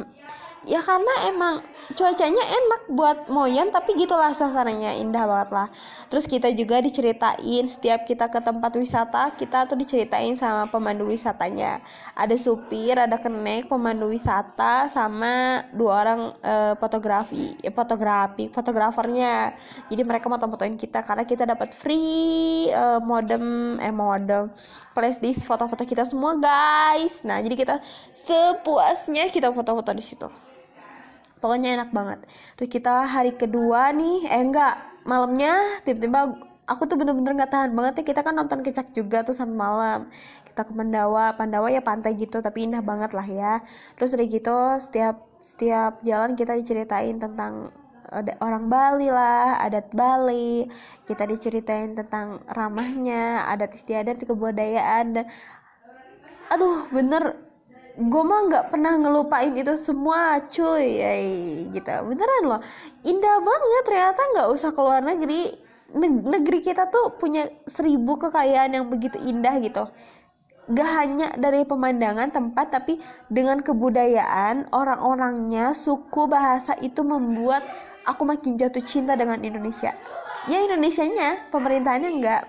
ya 0.69 0.85
karena 0.85 1.15
emang 1.25 1.65
cuacanya 1.97 2.45
enak 2.45 2.83
buat 2.93 3.19
moyan 3.33 3.73
tapi 3.73 3.97
gitulah 3.97 4.31
suasananya. 4.37 4.93
Indah 5.01 5.25
banget 5.25 5.51
lah. 5.51 5.69
Terus 6.13 6.25
kita 6.29 6.53
juga 6.53 6.85
diceritain 6.85 7.65
setiap 7.67 8.05
kita 8.05 8.29
ke 8.29 8.39
tempat 8.45 8.73
wisata 8.77 9.33
kita 9.35 9.65
tuh 9.65 9.79
diceritain 9.81 10.37
sama 10.37 10.69
pemandu 10.69 11.09
wisatanya. 11.09 11.81
Ada 12.15 12.37
supir 12.37 12.97
ada 13.01 13.17
kenek 13.17 13.73
pemandu 13.73 14.13
wisata 14.13 14.87
sama 14.93 15.65
dua 15.73 15.93
orang 16.05 16.21
uh, 16.45 16.75
fotografi 16.77 17.57
eh, 17.65 17.73
fotografi 17.73 18.53
fotografernya. 18.53 19.57
Jadi 19.89 20.03
mereka 20.05 20.29
mau 20.29 20.39
fotoin 20.41 20.77
kita 20.77 21.01
karena 21.01 21.25
kita 21.25 21.49
dapat 21.49 21.73
free 21.73 22.69
uh, 22.75 23.01
modem 23.01 23.77
eh 23.81 23.93
modem 23.95 24.53
flash 24.93 25.19
disk 25.23 25.47
foto-foto 25.47 25.83
kita 25.89 26.05
semua 26.05 26.37
guys. 26.37 27.25
Nah 27.25 27.41
jadi 27.41 27.55
kita 27.57 27.75
sepuasnya 28.27 29.31
kita 29.33 29.49
foto-foto 29.51 29.91
di 29.97 30.05
situ 30.05 30.29
pokoknya 31.43 31.69
enak 31.81 31.91
banget. 31.91 32.19
Terus 32.57 32.71
kita 32.71 33.05
hari 33.09 33.33
kedua 33.35 33.91
nih 33.97 34.29
eh 34.29 34.43
enggak 34.45 34.75
malamnya 35.09 35.81
tiba-tiba 35.85 36.37
aku 36.69 36.83
tuh 36.87 36.97
bener-bener 37.01 37.33
nggak 37.41 37.53
tahan 37.53 37.73
banget 37.75 37.93
ya. 38.01 38.05
Kita 38.15 38.21
kan 38.27 38.35
nonton 38.37 38.61
kecak 38.63 38.93
juga 38.95 39.25
tuh 39.27 39.35
sampai 39.35 39.57
malam. 39.57 40.01
Kita 40.47 40.63
ke 40.69 40.73
Pandawa 40.77 41.35
Pandawa 41.35 41.69
ya 41.73 41.83
pantai 41.83 42.15
gitu 42.21 42.39
tapi 42.45 42.69
indah 42.69 42.83
banget 42.85 43.11
lah 43.17 43.27
ya. 43.27 43.55
Terus 43.97 44.15
udah 44.15 44.27
gitu 44.29 44.57
setiap 44.79 45.17
setiap 45.41 46.05
jalan 46.05 46.37
kita 46.37 46.53
diceritain 46.61 47.17
tentang 47.17 47.73
ada 48.11 48.35
orang 48.43 48.67
Bali 48.67 49.07
lah, 49.07 49.63
adat 49.63 49.95
Bali, 49.95 50.67
kita 51.07 51.25
diceritain 51.31 51.95
tentang 51.95 52.43
ramahnya, 52.51 53.47
adat 53.47 53.71
istiadat, 53.79 54.19
kebudayaan 54.27 55.15
dan 55.15 55.25
aduh 56.51 56.91
bener 56.91 57.39
gue 58.01 58.23
mah 58.25 58.41
nggak 58.49 58.65
pernah 58.73 58.97
ngelupain 58.97 59.53
itu 59.53 59.77
semua 59.77 60.41
cuy. 60.49 60.87
Ya 60.97 61.13
gitu. 61.69 61.93
Beneran 62.09 62.43
loh. 62.49 62.61
Indah 63.05 63.37
banget 63.45 63.83
ternyata 63.85 64.21
nggak 64.37 64.49
usah 64.49 64.71
keluar 64.73 65.05
negeri. 65.05 65.53
Negeri 66.01 66.59
kita 66.65 66.89
tuh 66.89 67.19
punya 67.19 67.51
seribu 67.69 68.17
kekayaan 68.17 68.73
yang 68.73 68.87
begitu 68.89 69.19
indah 69.21 69.59
gitu. 69.61 69.85
Gak 70.71 70.87
hanya 70.87 71.35
dari 71.35 71.67
pemandangan 71.67 72.31
tempat 72.31 72.71
tapi 72.71 73.03
dengan 73.27 73.59
kebudayaan 73.59 74.71
orang-orangnya 74.71 75.75
suku 75.75 76.31
bahasa 76.31 76.79
itu 76.79 77.03
membuat 77.03 77.67
aku 78.07 78.23
makin 78.23 78.55
jatuh 78.55 78.87
cinta 78.87 79.19
dengan 79.19 79.43
Indonesia. 79.43 79.99
Ya 80.49 80.63
Indonesianya 80.65 81.53
pemerintahannya 81.53 82.11
enggak 82.17 82.43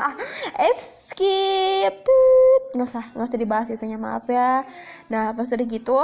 eh 0.70 0.76
skip. 1.06 1.92
Tut. 2.04 2.62
Nggak 2.74 2.88
usah 2.88 3.04
nggak 3.12 3.26
usah 3.28 3.40
dibahas 3.40 3.68
itunya 3.70 4.00
maaf 4.00 4.24
ya. 4.28 4.64
Nah 5.12 5.32
pas 5.36 5.48
udah 5.48 5.66
gitu 5.68 5.98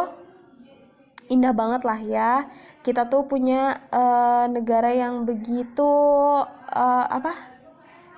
indah 1.30 1.54
banget 1.56 1.82
lah 1.86 1.98
ya. 2.00 2.32
Kita 2.80 3.08
tuh 3.08 3.24
punya 3.28 3.80
uh, 3.92 4.46
negara 4.48 4.92
yang 4.92 5.24
begitu 5.24 5.90
uh, 6.72 7.06
apa? 7.08 7.32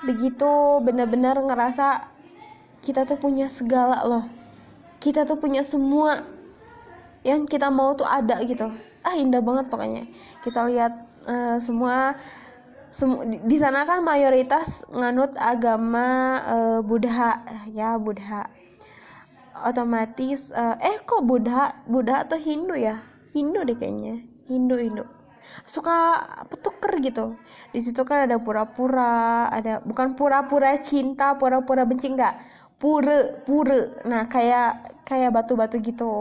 Begitu 0.03 0.83
benar-benar 0.83 1.39
ngerasa 1.39 2.11
kita 2.83 3.07
tuh 3.07 3.19
punya 3.19 3.47
segala 3.47 4.03
loh. 4.03 4.27
Kita 4.99 5.27
tuh 5.27 5.39
punya 5.39 5.63
semua 5.63 6.27
yang 7.23 7.47
kita 7.47 7.71
mau 7.71 7.95
tuh 7.95 8.07
ada 8.07 8.43
gitu. 8.43 8.71
Ah 9.03 9.15
indah 9.15 9.43
banget 9.43 9.71
pokoknya. 9.71 10.07
Kita 10.43 10.67
lihat 10.67 10.93
uh, 11.27 11.59
semua 11.63 12.15
Semu 12.15 12.42
di 13.49 13.57
sana 13.57 13.89
kan 13.89 14.05
mayoritas 14.05 14.85
nganut 14.93 15.33
agama 15.41 16.37
uh, 16.45 16.81
Buddha 16.85 17.41
ya 17.73 17.97
Buddha. 17.97 18.45
Otomatis 19.65 20.53
uh, 20.53 20.77
eh 20.77 21.01
kok 21.01 21.25
Buddha 21.25 21.73
Buddha 21.89 22.29
atau 22.29 22.37
Hindu 22.37 22.77
ya? 22.77 23.01
Hindu 23.33 23.65
deh 23.65 23.77
kayaknya. 23.81 24.21
Hindu 24.45 24.77
Hindu. 24.77 25.05
Suka 25.65 26.21
petuker 26.53 27.01
gitu. 27.01 27.41
Di 27.73 27.81
situ 27.81 28.05
kan 28.05 28.29
ada 28.29 28.37
pura-pura 28.37 29.49
ada 29.49 29.81
bukan 29.81 30.13
pura-pura 30.13 30.77
cinta 30.85 31.33
pura-pura 31.41 31.89
benci 31.89 32.13
enggak. 32.13 32.37
Pura 32.77 33.41
pura 33.47 34.05
nah 34.05 34.29
kayak 34.29 35.01
kayak 35.09 35.33
batu-batu 35.33 35.81
gitu 35.81 36.13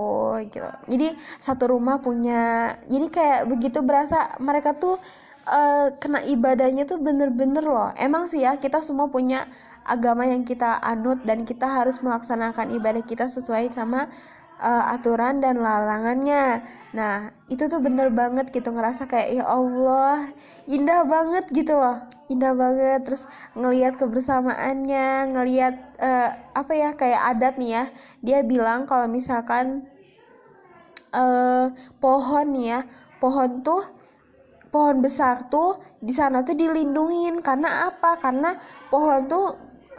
gitu. 0.48 0.70
Jadi 0.88 1.20
satu 1.44 1.76
rumah 1.76 2.00
punya 2.00 2.74
jadi 2.88 3.08
kayak 3.12 3.42
begitu 3.52 3.84
berasa 3.84 4.40
mereka 4.40 4.72
tuh 4.78 5.02
uh, 5.48 5.94
kena 5.98 6.22
ibadahnya 6.26 6.86
tuh 6.86 7.02
bener-bener 7.02 7.64
loh 7.64 7.90
emang 7.98 8.28
sih 8.30 8.44
ya 8.46 8.58
kita 8.58 8.82
semua 8.82 9.08
punya 9.10 9.48
agama 9.86 10.30
yang 10.30 10.46
kita 10.46 10.78
anut 10.82 11.26
dan 11.26 11.44
kita 11.44 11.66
harus 11.66 12.00
melaksanakan 12.06 12.74
ibadah 12.78 13.02
kita 13.02 13.26
sesuai 13.26 13.74
sama 13.74 14.10
uh, 14.62 14.94
aturan 14.94 15.42
dan 15.42 15.60
larangannya. 15.60 16.62
Nah, 16.94 17.34
itu 17.50 17.66
tuh 17.66 17.82
bener 17.82 18.14
banget 18.14 18.54
gitu 18.54 18.70
ngerasa 18.70 19.10
kayak 19.10 19.42
ya 19.42 19.46
Allah, 19.50 20.30
indah 20.70 21.04
banget 21.10 21.50
gitu 21.50 21.74
loh. 21.76 21.98
Indah 22.30 22.54
banget 22.56 23.04
terus 23.04 23.26
ngelihat 23.58 23.98
kebersamaannya, 24.00 25.36
ngelihat 25.36 25.76
uh, 26.00 26.30
apa 26.56 26.74
ya 26.78 26.90
kayak 26.96 27.22
adat 27.36 27.54
nih 27.58 27.72
ya. 27.82 27.84
Dia 28.24 28.40
bilang 28.46 28.86
kalau 28.86 29.10
misalkan 29.10 29.90
uh, 31.12 31.74
pohon 32.00 32.46
nih 32.56 32.66
ya, 32.78 32.80
pohon 33.20 33.66
tuh 33.66 33.84
pohon 34.72 35.04
besar 35.04 35.52
tuh 35.52 35.78
di 36.00 36.16
sana 36.16 36.42
tuh 36.48 36.56
dilindungin 36.56 37.44
karena 37.44 37.92
apa? 37.92 38.18
Karena 38.18 38.56
pohon 38.88 39.28
tuh 39.28 39.46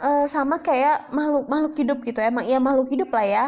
uh, 0.01 0.25
sama 0.27 0.59
kayak 0.59 1.13
makhluk 1.13 1.45
makhluk 1.47 1.73
hidup 1.77 1.97
gitu. 2.03 2.19
Emang 2.19 2.43
iya 2.43 2.57
makhluk 2.57 2.89
hidup 2.89 3.09
lah 3.13 3.25
ya 3.25 3.45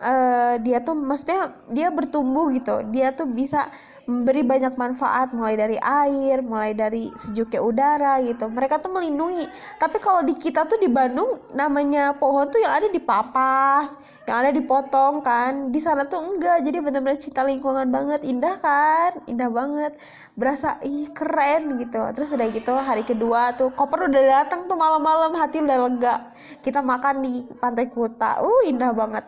uh, 0.00 0.54
dia 0.60 0.78
tuh 0.84 0.96
maksudnya 0.96 1.56
dia 1.72 1.88
bertumbuh 1.88 2.52
gitu 2.52 2.84
dia 2.92 3.12
tuh 3.12 3.28
bisa 3.28 3.68
memberi 4.06 4.46
banyak 4.46 4.78
manfaat 4.78 5.34
mulai 5.34 5.58
dari 5.58 5.76
air 5.82 6.38
mulai 6.46 6.72
dari 6.78 7.10
sejuknya 7.10 7.58
udara 7.58 8.14
gitu. 8.22 8.46
Mereka 8.46 8.78
tuh 8.78 8.94
melindungi. 8.94 9.50
Tapi 9.82 9.98
kalau 9.98 10.22
di 10.22 10.38
kita 10.38 10.62
tuh 10.70 10.78
di 10.78 10.86
Bandung 10.86 11.42
namanya 11.58 12.14
pohon 12.14 12.46
tuh 12.46 12.62
yang 12.62 12.70
ada 12.78 12.86
di 12.86 13.02
papas 13.02 13.98
yang 14.30 14.46
ada 14.46 14.50
dipotong 14.54 15.26
kan. 15.26 15.74
Di 15.74 15.82
sana 15.82 16.06
tuh 16.06 16.22
enggak. 16.22 16.62
Jadi 16.62 16.78
benar-benar 16.78 17.18
cinta 17.18 17.42
lingkungan 17.42 17.90
banget. 17.90 18.22
Indah 18.22 18.54
kan? 18.62 19.10
Indah 19.26 19.50
banget. 19.50 19.92
Berasa 20.38 20.78
ih 20.86 21.10
keren 21.10 21.74
gitu. 21.82 21.98
Terus 22.14 22.30
udah 22.30 22.46
gitu 22.54 22.72
hari 22.78 23.02
kedua 23.02 23.58
tuh 23.58 23.74
koper 23.74 24.06
udah 24.06 24.46
datang 24.46 24.70
tuh 24.70 24.78
malam-malam. 24.78 25.34
Hati 25.34 25.58
udah 25.58 25.78
lega. 25.90 26.16
Kita 26.62 26.78
makan 26.78 27.26
di 27.26 27.32
pantai 27.58 27.90
Kuta. 27.90 28.38
Uh 28.38 28.62
indah 28.70 28.94
banget. 28.94 29.26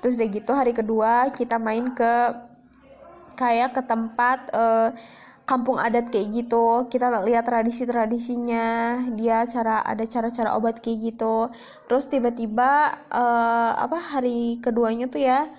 Terus 0.00 0.16
udah 0.16 0.28
gitu 0.32 0.50
hari 0.56 0.72
kedua 0.72 1.28
kita 1.28 1.60
main 1.60 1.92
ke 1.92 2.12
kayak 3.36 3.76
ke 3.76 3.82
tempat 3.84 4.38
uh, 4.54 4.90
kampung 5.44 5.78
adat 5.78 6.08
kayak 6.12 6.28
gitu. 6.32 6.86
Kita 6.88 7.10
lihat 7.26 7.44
tradisi 7.46 7.84
tradisinya 7.84 8.98
dia 9.18 9.44
cara 9.46 9.82
ada 9.82 10.04
cara-cara 10.06 10.54
obat 10.56 10.80
kayak 10.80 11.12
gitu. 11.12 11.50
Terus 11.90 12.04
tiba-tiba 12.08 12.96
uh, 13.10 13.70
apa 13.76 13.98
hari 13.98 14.62
keduanya 14.62 15.06
tuh 15.10 15.22
ya 15.22 15.50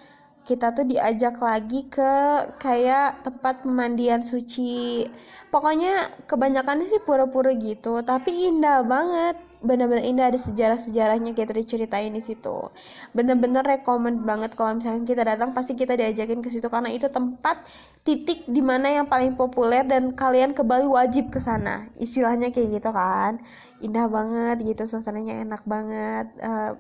kita 0.43 0.75
tuh 0.75 0.83
diajak 0.83 1.39
lagi 1.39 1.87
ke 1.87 2.11
kayak 2.59 3.23
tempat 3.23 3.63
pemandian 3.63 4.23
suci. 4.25 5.07
Pokoknya 5.51 6.11
kebanyakannya 6.27 6.87
sih 6.89 7.01
pura-pura 7.03 7.51
gitu 7.55 8.01
tapi 8.03 8.51
indah 8.51 8.81
banget 8.83 9.52
bener-bener 9.63 10.03
indah 10.03 10.27
ada 10.27 10.36
sejarah-sejarahnya 10.38 11.32
kayak 11.32 11.55
tadi 11.55 11.63
ceritain 11.63 12.12
di 12.12 12.20
situ. 12.20 12.70
Bener-bener 13.15 13.63
rekomend 13.63 14.27
banget 14.27 14.53
kalau 14.60 14.75
misalnya 14.75 15.08
kita 15.08 15.24
datang 15.24 15.55
pasti 15.55 15.74
kita 15.74 15.96
diajakin 15.96 16.43
ke 16.43 16.51
situ. 16.51 16.67
Karena 16.67 16.91
itu 16.91 17.08
tempat 17.08 17.63
titik 18.03 18.43
di 18.46 18.60
mana 18.60 18.91
yang 18.91 19.08
paling 19.08 19.39
populer 19.39 19.88
dan 19.88 20.12
kalian 20.13 20.51
ke 20.51 20.62
Bali 20.67 20.84
wajib 20.84 21.32
ke 21.32 21.39
sana. 21.39 21.88
Istilahnya 21.98 22.51
kayak 22.51 22.84
gitu 22.84 22.91
kan. 22.91 23.39
Indah 23.79 24.12
banget 24.12 24.62
gitu 24.67 24.84
suasananya 24.84 25.48
enak 25.48 25.63
banget. 25.63 26.27
Uh, 26.43 26.75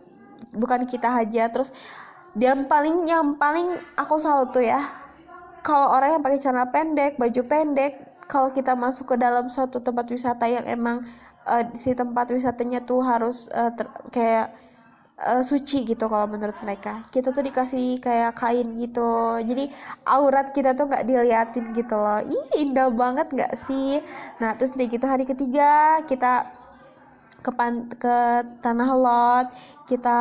bukan 0.51 0.83
kita 0.83 1.07
aja. 1.23 1.47
Terus 1.47 1.71
dan 2.35 2.67
paling 2.67 3.07
yang 3.07 3.39
paling 3.39 3.79
aku 3.95 4.17
salut 4.17 4.49
tuh 4.51 4.65
ya 4.65 4.81
kalau 5.61 5.93
orang 5.93 6.17
yang 6.17 6.21
pakai 6.25 6.41
celana 6.41 6.65
pendek 6.73 7.15
baju 7.21 7.41
pendek 7.45 7.93
kalau 8.25 8.49
kita 8.49 8.73
masuk 8.73 9.13
ke 9.13 9.15
dalam 9.21 9.47
suatu 9.53 9.77
tempat 9.77 10.09
wisata 10.09 10.49
yang 10.49 10.65
emang 10.65 11.05
uh, 11.47 11.63
si 11.75 11.91
tempat 11.93 12.31
wisatanya 12.31 12.83
tuh 12.83 13.01
harus 13.03 13.47
uh, 13.51 13.71
ter, 13.73 13.87
kayak 14.11 14.55
uh, 15.21 15.43
suci 15.43 15.83
gitu 15.87 16.05
kalau 16.09 16.27
menurut 16.27 16.55
mereka. 16.63 17.03
Kita 17.13 17.31
tuh 17.35 17.43
dikasih 17.45 17.99
kayak 18.03 18.35
kain 18.39 18.75
gitu. 18.79 19.39
Jadi 19.43 19.69
aurat 20.07 20.51
kita 20.55 20.73
tuh 20.75 20.89
nggak 20.89 21.05
diliatin 21.07 21.65
gitu 21.75 21.95
loh. 21.95 22.21
Ih 22.23 22.47
indah 22.63 22.89
banget 22.91 23.27
nggak 23.31 23.53
sih? 23.67 24.01
Nah 24.41 24.55
terus 24.57 24.73
dari 24.75 24.89
gitu 24.91 25.05
hari 25.07 25.25
ketiga 25.27 26.01
kita 26.07 26.47
ke 27.43 27.51
ke 27.99 28.15
tanah 28.63 28.89
lot 28.95 29.47
kita 29.83 30.19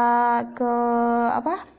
ke 0.58 0.72
apa 1.38 1.71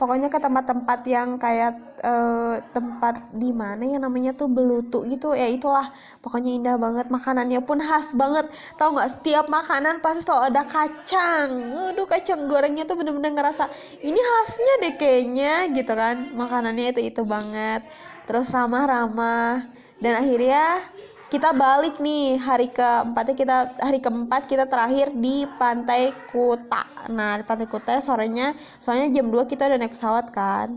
pokoknya 0.00 0.32
ke 0.32 0.40
tempat-tempat 0.40 1.00
yang 1.04 1.36
kayak 1.36 1.76
uh, 2.00 2.56
tempat 2.72 3.20
di 3.36 3.52
mana 3.52 3.84
ya 3.84 4.00
namanya 4.00 4.32
tuh 4.32 4.48
belutu 4.48 5.04
gitu 5.04 5.36
ya 5.36 5.44
itulah. 5.44 5.92
Pokoknya 6.24 6.56
indah 6.56 6.76
banget 6.80 7.12
makanannya 7.12 7.60
pun 7.60 7.84
khas 7.84 8.16
banget. 8.16 8.48
Tau 8.80 8.96
nggak 8.96 9.20
setiap 9.20 9.52
makanan 9.52 10.00
pasti 10.00 10.24
selalu 10.24 10.56
ada 10.56 10.62
kacang. 10.64 11.48
Aduh 11.92 12.08
kacang 12.08 12.48
gorengnya 12.48 12.88
tuh 12.88 12.96
bener-bener 12.96 13.36
ngerasa 13.36 13.68
ini 14.00 14.16
khasnya 14.16 14.74
deh 14.88 14.94
kayaknya 14.96 15.68
gitu 15.76 15.92
kan. 15.92 16.32
Makanannya 16.32 16.96
itu 16.96 17.00
itu 17.04 17.22
banget. 17.28 17.84
Terus 18.24 18.48
ramah-ramah. 18.48 19.68
Dan 20.00 20.16
akhirnya 20.16 20.88
kita 21.30 21.54
balik 21.54 22.02
nih 22.02 22.34
hari 22.42 22.66
keempatnya 22.74 23.34
kita 23.38 23.56
hari 23.78 24.02
keempat 24.02 24.50
kita 24.50 24.66
terakhir 24.66 25.14
di 25.14 25.46
pantai 25.62 26.10
Kuta. 26.34 27.06
Nah 27.06 27.38
di 27.38 27.46
pantai 27.46 27.70
Kuta 27.70 28.02
sorenya 28.02 28.58
soalnya 28.82 29.14
jam 29.14 29.30
2 29.30 29.46
kita 29.46 29.70
udah 29.70 29.78
naik 29.78 29.94
pesawat 29.94 30.34
kan. 30.34 30.74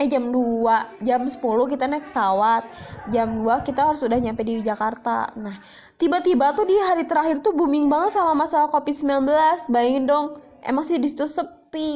Eh 0.00 0.08
jam 0.08 0.32
2 0.32 1.04
jam 1.04 1.28
10 1.28 1.36
kita 1.76 1.84
naik 1.92 2.08
pesawat. 2.08 2.64
Jam 3.12 3.44
2 3.44 3.68
kita 3.68 3.92
harus 3.92 4.00
udah 4.00 4.16
nyampe 4.16 4.40
di 4.48 4.64
Jakarta. 4.64 5.28
Nah 5.36 5.60
tiba-tiba 6.00 6.56
tuh 6.56 6.64
di 6.64 6.80
hari 6.80 7.04
terakhir 7.04 7.44
tuh 7.44 7.52
booming 7.52 7.92
banget 7.92 8.16
sama 8.16 8.32
masalah 8.32 8.72
covid-19 8.72 9.28
bayangin 9.68 10.08
dong 10.08 10.40
emang 10.64 10.88
sih 10.88 10.96
di 10.96 11.12
situ 11.12 11.28
sepi 11.28 11.92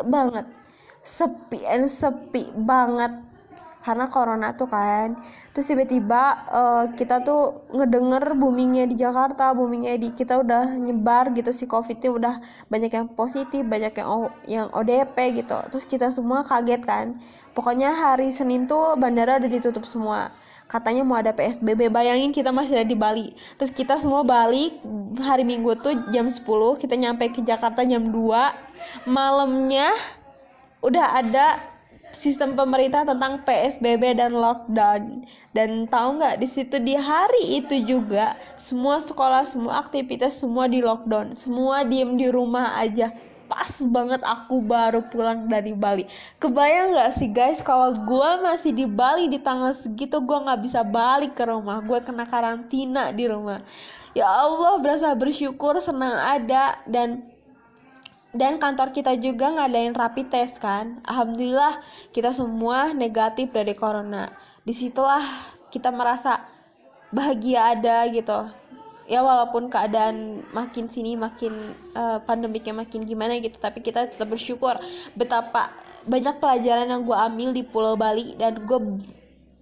banget. 0.00 0.48
Sepi 1.04 1.60
and 1.68 1.92
sepi 1.92 2.56
banget 2.56 3.25
karena 3.86 4.10
corona 4.10 4.50
tuh 4.58 4.66
kan. 4.66 5.14
Terus 5.54 5.70
tiba-tiba 5.70 6.22
uh, 6.50 6.84
kita 6.98 7.22
tuh 7.22 7.62
ngedenger 7.70 8.34
boomingnya 8.34 8.90
di 8.90 8.98
Jakarta 8.98 9.54
boomingnya 9.54 9.94
di 9.94 10.10
kita 10.10 10.42
udah 10.42 10.74
nyebar 10.74 11.30
gitu 11.38 11.54
si 11.54 11.70
covid 11.70 12.02
itu 12.02 12.18
udah 12.18 12.42
banyak 12.66 12.90
yang 12.90 13.06
positif 13.14 13.62
banyak 13.62 13.94
yang 13.94 14.08
o, 14.10 14.16
yang 14.50 14.66
ODP 14.74 15.38
gitu. 15.38 15.54
Terus 15.70 15.86
kita 15.86 16.10
semua 16.10 16.42
kaget 16.42 16.82
kan. 16.82 17.14
Pokoknya 17.54 17.94
hari 17.94 18.34
Senin 18.34 18.66
tuh 18.66 18.98
bandara 18.98 19.38
udah 19.38 19.48
ditutup 19.48 19.86
semua. 19.86 20.34
Katanya 20.66 21.06
mau 21.06 21.14
ada 21.22 21.30
PSBB 21.30 21.94
bayangin 21.94 22.34
kita 22.34 22.50
masih 22.50 22.82
ada 22.82 22.86
di 22.90 22.98
Bali. 22.98 23.30
Terus 23.54 23.70
kita 23.70 24.02
semua 24.02 24.26
balik 24.26 24.82
hari 25.22 25.46
Minggu 25.46 25.78
tuh 25.78 25.94
jam 26.10 26.26
10 26.26 26.42
kita 26.82 26.98
nyampe 26.98 27.30
ke 27.30 27.40
Jakarta 27.46 27.86
jam 27.86 28.10
2 28.10 29.06
malamnya 29.06 29.94
udah 30.84 31.06
ada 31.22 31.75
sistem 32.16 32.56
pemerintah 32.56 33.04
tentang 33.04 33.44
PSBB 33.44 34.16
dan 34.16 34.32
lockdown. 34.32 35.28
Dan 35.52 35.84
tahu 35.86 36.16
nggak 36.16 36.40
di 36.40 36.48
situ 36.48 36.80
di 36.80 36.96
hari 36.96 37.60
itu 37.60 37.84
juga 37.84 38.34
semua 38.56 38.98
sekolah, 39.04 39.44
semua 39.44 39.84
aktivitas 39.84 40.40
semua 40.40 40.66
di 40.66 40.80
lockdown, 40.80 41.36
semua 41.36 41.84
diem 41.84 42.16
di 42.16 42.32
rumah 42.32 42.80
aja. 42.80 43.12
Pas 43.46 43.78
banget 43.86 44.26
aku 44.26 44.58
baru 44.58 45.06
pulang 45.06 45.46
dari 45.46 45.70
Bali. 45.70 46.08
Kebayang 46.42 46.98
nggak 46.98 47.12
sih 47.14 47.30
guys 47.30 47.62
kalau 47.62 47.94
gue 47.94 48.30
masih 48.42 48.74
di 48.74 48.90
Bali 48.90 49.30
di 49.30 49.38
tanggal 49.38 49.70
segitu 49.70 50.18
gue 50.18 50.38
nggak 50.40 50.66
bisa 50.66 50.82
balik 50.82 51.38
ke 51.38 51.46
rumah. 51.46 51.78
Gue 51.84 52.02
kena 52.02 52.26
karantina 52.26 53.14
di 53.14 53.30
rumah. 53.30 53.62
Ya 54.18 54.26
Allah 54.26 54.80
berasa 54.82 55.14
bersyukur 55.14 55.78
senang 55.78 56.16
ada 56.16 56.80
dan 56.90 57.35
dan 58.36 58.60
kantor 58.60 58.92
kita 58.92 59.16
juga 59.18 59.52
ngadain 59.52 59.96
rapid 59.96 60.26
test 60.30 60.60
kan? 60.60 61.00
Alhamdulillah 61.08 61.80
kita 62.12 62.32
semua 62.32 62.92
negatif 62.92 63.50
dari 63.50 63.72
corona. 63.72 64.32
Di 64.62 64.72
situlah 64.76 65.24
kita 65.72 65.92
merasa 65.92 66.44
bahagia 67.10 67.76
ada 67.76 68.06
gitu. 68.12 68.48
Ya 69.06 69.22
walaupun 69.22 69.70
keadaan 69.70 70.42
makin 70.50 70.90
sini 70.90 71.14
makin 71.14 71.74
uh, 71.94 72.18
pandemiknya 72.22 72.74
makin 72.74 73.08
gimana 73.08 73.38
gitu. 73.40 73.56
Tapi 73.56 73.80
kita 73.80 74.10
tetap 74.10 74.28
bersyukur 74.28 74.76
betapa 75.14 75.70
banyak 76.06 76.38
pelajaran 76.38 76.86
yang 76.86 77.02
gue 77.02 77.16
ambil 77.16 77.50
di 77.50 77.62
Pulau 77.66 77.98
Bali 77.98 78.38
dan 78.38 78.62
gue 78.62 78.78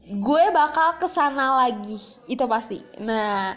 gue 0.05 0.45
bakal 0.53 1.01
ke 1.01 1.09
sana 1.09 1.65
lagi. 1.65 2.01
Itu 2.29 2.45
pasti. 2.51 2.81
Nah 3.01 3.57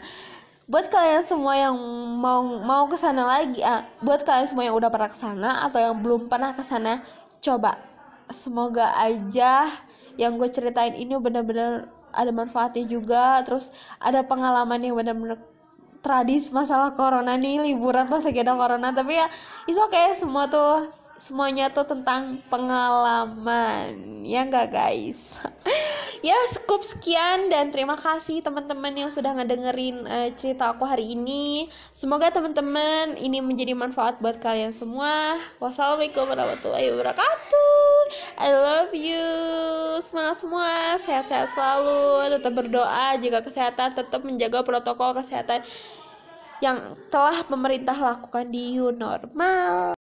buat 0.68 0.92
kalian 0.92 1.24
semua 1.24 1.56
yang 1.56 1.76
mau 2.20 2.44
mau 2.44 2.84
ke 2.92 3.00
sana 3.00 3.24
lagi 3.24 3.64
ah, 3.64 3.88
buat 4.04 4.28
kalian 4.28 4.52
semua 4.52 4.68
yang 4.68 4.76
udah 4.76 4.92
pernah 4.92 5.08
ke 5.08 5.18
sana 5.18 5.50
atau 5.64 5.80
yang 5.80 5.96
belum 5.96 6.28
pernah 6.28 6.52
ke 6.52 6.64
sana 6.68 7.02
coba. 7.40 7.80
Semoga 8.28 8.92
aja 9.00 9.72
yang 10.20 10.36
gue 10.36 10.52
ceritain 10.52 10.92
ini 10.92 11.16
bener-bener 11.16 11.88
ada 12.12 12.32
manfaatnya 12.36 12.84
juga 12.84 13.40
terus 13.48 13.72
ada 14.04 14.20
pengalaman 14.28 14.84
yang 14.84 15.00
bener-bener 15.00 15.40
tradis 16.04 16.52
masalah 16.52 16.92
corona 16.92 17.40
nih 17.40 17.64
liburan 17.64 18.12
pas 18.12 18.20
lagi 18.20 18.44
ada 18.44 18.52
corona. 18.52 18.92
Tapi 18.92 19.16
ya 19.16 19.32
itu 19.72 19.80
oke 19.80 19.96
okay, 19.96 20.20
semua 20.20 20.52
tuh 20.52 20.92
semuanya 21.18 21.70
tuh 21.74 21.86
tentang 21.86 22.42
pengalaman. 22.50 24.24
Ya 24.26 24.46
enggak 24.46 24.74
guys? 24.74 25.20
Ya 26.26 26.34
cukup 26.50 26.82
sekian 26.82 27.54
dan 27.54 27.70
terima 27.70 27.94
kasih 27.94 28.42
teman-teman 28.42 28.90
yang 28.90 29.14
sudah 29.14 29.38
ngedengerin 29.38 30.02
uh, 30.10 30.34
cerita 30.34 30.74
aku 30.74 30.82
hari 30.82 31.14
ini. 31.14 31.70
Semoga 31.94 32.34
teman-teman 32.34 33.14
ini 33.22 33.38
menjadi 33.38 33.78
manfaat 33.78 34.18
buat 34.18 34.42
kalian 34.42 34.74
semua. 34.74 35.38
Wassalamualaikum 35.62 36.26
warahmatullahi 36.26 36.90
wabarakatuh. 36.90 38.02
I 38.42 38.50
love 38.50 38.94
you. 38.98 39.30
Semangat 40.02 40.42
semua. 40.42 40.98
Sehat-sehat 41.06 41.54
selalu. 41.54 42.34
Tetap 42.34 42.54
berdoa. 42.66 43.08
Jaga 43.22 43.40
kesehatan. 43.46 43.94
Tetap 43.94 44.22
menjaga 44.26 44.66
protokol 44.66 45.22
kesehatan 45.22 45.62
yang 46.66 46.98
telah 47.14 47.46
pemerintah 47.46 47.94
lakukan 47.94 48.50
di 48.50 48.74
new 48.74 48.90
normal 48.90 49.97